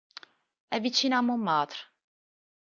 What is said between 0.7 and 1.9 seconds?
vicina a Montmartre.